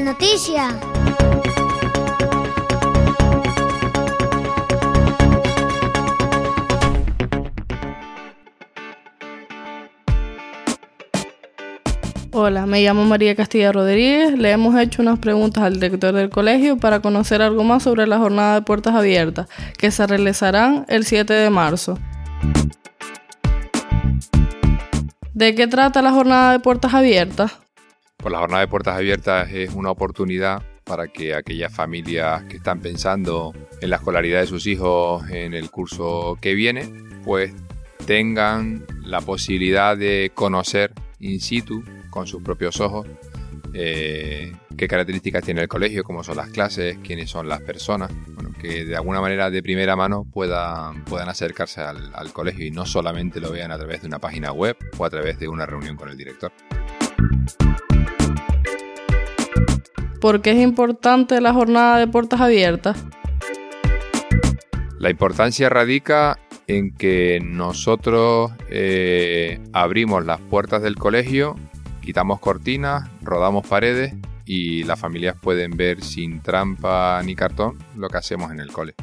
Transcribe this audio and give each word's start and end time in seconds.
noticia. 0.00 0.78
Hola, 12.32 12.66
me 12.66 12.82
llamo 12.82 13.06
María 13.06 13.34
Castilla 13.34 13.72
Rodríguez. 13.72 14.38
Le 14.38 14.50
hemos 14.50 14.78
hecho 14.78 15.00
unas 15.00 15.18
preguntas 15.18 15.64
al 15.64 15.80
director 15.80 16.12
del 16.12 16.28
colegio 16.28 16.76
para 16.76 17.00
conocer 17.00 17.40
algo 17.40 17.64
más 17.64 17.82
sobre 17.82 18.06
la 18.06 18.18
jornada 18.18 18.56
de 18.56 18.62
puertas 18.62 18.94
abiertas, 18.94 19.48
que 19.78 19.90
se 19.90 20.06
realizarán 20.06 20.84
el 20.88 21.06
7 21.06 21.32
de 21.32 21.48
marzo. 21.48 21.98
¿De 25.32 25.54
qué 25.54 25.66
trata 25.66 26.02
la 26.02 26.12
jornada 26.12 26.52
de 26.52 26.60
puertas 26.60 26.92
abiertas? 26.92 27.65
Pues 28.26 28.32
la 28.32 28.40
jornada 28.40 28.62
de 28.62 28.66
puertas 28.66 28.96
abiertas 28.96 29.52
es 29.52 29.72
una 29.72 29.92
oportunidad 29.92 30.60
para 30.82 31.06
que 31.06 31.32
aquellas 31.32 31.72
familias 31.72 32.42
que 32.46 32.56
están 32.56 32.80
pensando 32.80 33.52
en 33.80 33.88
la 33.88 33.94
escolaridad 33.94 34.40
de 34.40 34.48
sus 34.48 34.66
hijos 34.66 35.30
en 35.30 35.54
el 35.54 35.70
curso 35.70 36.36
que 36.40 36.54
viene, 36.54 36.92
pues 37.24 37.54
tengan 38.04 38.84
la 39.04 39.20
posibilidad 39.20 39.96
de 39.96 40.32
conocer 40.34 40.92
in 41.20 41.40
situ 41.40 41.84
con 42.10 42.26
sus 42.26 42.42
propios 42.42 42.80
ojos 42.80 43.06
eh, 43.74 44.52
qué 44.76 44.88
características 44.88 45.44
tiene 45.44 45.60
el 45.60 45.68
colegio, 45.68 46.02
cómo 46.02 46.24
son 46.24 46.38
las 46.38 46.50
clases, 46.50 46.98
quiénes 47.04 47.30
son 47.30 47.48
las 47.48 47.60
personas, 47.60 48.10
que 48.60 48.84
de 48.84 48.96
alguna 48.96 49.20
manera 49.20 49.50
de 49.50 49.62
primera 49.62 49.94
mano 49.94 50.24
puedan, 50.24 51.04
puedan 51.04 51.28
acercarse 51.28 51.80
al, 51.80 52.12
al 52.12 52.32
colegio 52.32 52.66
y 52.66 52.72
no 52.72 52.86
solamente 52.86 53.40
lo 53.40 53.52
vean 53.52 53.70
a 53.70 53.78
través 53.78 54.00
de 54.00 54.08
una 54.08 54.18
página 54.18 54.50
web 54.50 54.76
o 54.98 55.04
a 55.04 55.10
través 55.10 55.38
de 55.38 55.46
una 55.46 55.64
reunión 55.64 55.94
con 55.94 56.08
el 56.08 56.16
director. 56.16 56.50
¿Por 60.26 60.42
qué 60.42 60.50
es 60.50 60.58
importante 60.58 61.40
la 61.40 61.52
jornada 61.52 61.98
de 61.98 62.08
puertas 62.08 62.40
abiertas? 62.40 62.96
La 64.98 65.08
importancia 65.08 65.68
radica 65.68 66.36
en 66.66 66.92
que 66.92 67.38
nosotros 67.40 68.50
eh, 68.68 69.60
abrimos 69.72 70.26
las 70.26 70.40
puertas 70.40 70.82
del 70.82 70.96
colegio, 70.96 71.54
quitamos 72.00 72.40
cortinas, 72.40 73.08
rodamos 73.22 73.68
paredes 73.68 74.14
y 74.44 74.82
las 74.82 74.98
familias 74.98 75.36
pueden 75.40 75.76
ver 75.76 76.02
sin 76.02 76.40
trampa 76.40 77.22
ni 77.22 77.36
cartón 77.36 77.78
lo 77.96 78.08
que 78.08 78.16
hacemos 78.16 78.50
en 78.50 78.58
el 78.58 78.72
cole. 78.72 78.96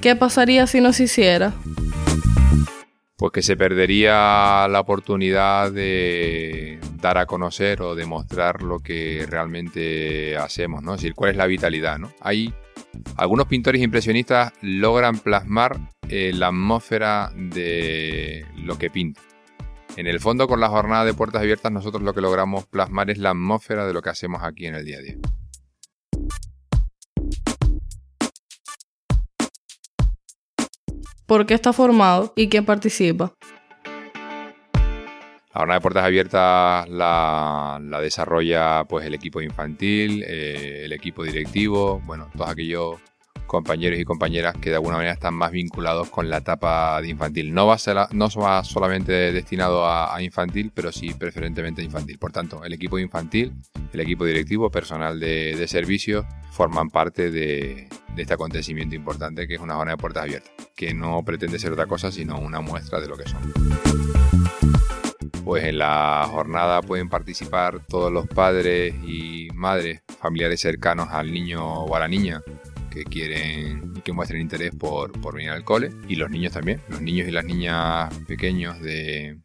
¿Qué 0.00 0.16
pasaría 0.16 0.66
si 0.66 0.80
no 0.80 0.92
se 0.92 1.04
hiciera? 1.04 1.52
Pues 3.16 3.32
que 3.32 3.42
se 3.42 3.56
perdería 3.56 4.66
la 4.68 4.80
oportunidad 4.80 5.70
de 5.70 6.80
dar 7.00 7.18
a 7.18 7.26
conocer 7.26 7.82
o 7.82 7.94
demostrar 7.94 8.62
lo 8.62 8.80
que 8.80 9.26
realmente 9.28 10.36
hacemos, 10.36 10.82
¿no? 10.82 10.94
Es 10.94 11.02
decir, 11.02 11.14
cuál 11.14 11.30
es 11.30 11.36
la 11.36 11.46
vitalidad, 11.46 11.98
¿no? 11.98 12.12
Hay 12.20 12.52
algunos 13.16 13.46
pintores 13.46 13.82
impresionistas 13.82 14.52
logran 14.60 15.18
plasmar 15.18 15.78
eh, 16.08 16.32
la 16.34 16.48
atmósfera 16.48 17.32
de 17.34 18.46
lo 18.56 18.78
que 18.78 18.90
pintan. 18.90 19.24
En 19.96 20.06
el 20.06 20.20
fondo, 20.20 20.48
con 20.48 20.60
la 20.60 20.68
jornada 20.68 21.04
de 21.04 21.12
puertas 21.12 21.42
abiertas, 21.42 21.70
nosotros 21.70 22.02
lo 22.02 22.14
que 22.14 22.22
logramos 22.22 22.66
plasmar 22.66 23.10
es 23.10 23.18
la 23.18 23.30
atmósfera 23.30 23.86
de 23.86 23.92
lo 23.92 24.00
que 24.00 24.10
hacemos 24.10 24.42
aquí 24.42 24.66
en 24.66 24.74
el 24.74 24.84
día 24.84 24.98
a 24.98 25.02
día. 25.02 25.16
¿Por 31.26 31.46
qué 31.46 31.54
está 31.54 31.72
formado 31.72 32.32
y 32.36 32.48
quién 32.48 32.64
participa? 32.64 33.32
La 35.54 35.58
jornada 35.60 35.78
de 35.78 35.82
puertas 35.82 36.04
abiertas 36.04 36.88
la, 36.88 37.78
la 37.82 38.00
desarrolla 38.00 38.84
pues 38.84 39.04
el 39.04 39.12
equipo 39.14 39.42
infantil, 39.42 40.24
eh, 40.26 40.82
el 40.84 40.92
equipo 40.92 41.22
directivo, 41.24 42.00
bueno, 42.06 42.30
todos 42.34 42.48
aquellos 42.48 42.96
compañeros 43.46 43.98
y 43.98 44.04
compañeras 44.04 44.56
que 44.60 44.70
de 44.70 44.76
alguna 44.76 44.96
manera 44.96 45.12
están 45.12 45.34
más 45.34 45.50
vinculados 45.50 46.08
con 46.08 46.30
la 46.30 46.38
etapa 46.38 47.00
de 47.02 47.08
infantil. 47.08 47.52
No 47.52 47.66
va, 47.66 47.74
a 47.74 47.78
ser, 47.78 47.96
no 48.12 48.28
va 48.28 48.64
solamente 48.64 49.12
destinado 49.32 49.86
a, 49.86 50.20
infantil, 50.22 50.72
pero 50.74 50.92
sí 50.92 51.12
preferentemente 51.14 51.82
a 51.82 51.84
infantil. 51.84 52.18
Por 52.18 52.32
tanto, 52.32 52.64
el 52.64 52.72
equipo 52.72 52.98
infantil, 52.98 53.52
el 53.92 54.00
equipo 54.00 54.24
directivo, 54.24 54.70
personal 54.70 55.20
de, 55.20 55.54
de 55.56 55.68
servicios, 55.68 56.24
forman 56.50 56.90
parte 56.90 57.30
de, 57.30 57.88
de, 58.14 58.22
este 58.22 58.34
acontecimiento 58.34 58.94
importante 58.94 59.46
que 59.46 59.54
es 59.54 59.60
una 59.60 59.74
jornada 59.74 59.96
de 59.96 60.00
puertas 60.00 60.22
abiertas, 60.24 60.52
que 60.76 60.94
no 60.94 61.22
pretende 61.24 61.58
ser 61.58 61.72
otra 61.72 61.86
cosa 61.86 62.12
sino 62.12 62.38
una 62.38 62.60
muestra 62.60 63.00
de 63.00 63.08
lo 63.08 63.16
que 63.16 63.28
son. 63.28 63.40
Pues 65.44 65.64
en 65.64 65.78
la 65.78 66.26
jornada 66.30 66.82
pueden 66.82 67.08
participar 67.08 67.80
todos 67.86 68.12
los 68.12 68.28
padres 68.28 68.94
y 69.04 69.48
madres, 69.54 70.02
familiares 70.20 70.60
cercanos 70.60 71.08
al 71.10 71.32
niño 71.32 71.64
o 71.64 71.96
a 71.96 72.00
la 72.00 72.08
niña 72.08 72.42
que 72.92 73.04
quieren 73.04 73.94
que 74.04 74.12
muestren 74.12 74.40
interés 74.40 74.74
por, 74.74 75.12
por 75.20 75.34
venir 75.34 75.50
al 75.50 75.64
cole 75.64 75.90
y 76.08 76.16
los 76.16 76.30
niños 76.30 76.52
también, 76.52 76.80
los 76.88 77.00
niños 77.00 77.28
y 77.28 77.30
las 77.30 77.44
niñas 77.44 78.12
pequeños 78.26 78.80
de, 78.80 79.38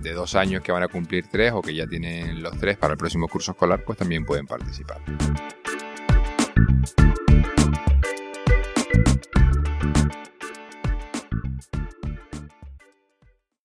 de 0.00 0.12
dos 0.12 0.34
años 0.34 0.62
que 0.62 0.72
van 0.72 0.82
a 0.82 0.88
cumplir 0.88 1.26
tres 1.30 1.52
o 1.52 1.62
que 1.62 1.74
ya 1.74 1.86
tienen 1.86 2.42
los 2.42 2.56
tres 2.58 2.76
para 2.76 2.92
el 2.92 2.98
próximo 2.98 3.28
curso 3.28 3.52
escolar, 3.52 3.84
pues 3.84 3.98
también 3.98 4.24
pueden 4.24 4.46
participar. 4.46 5.00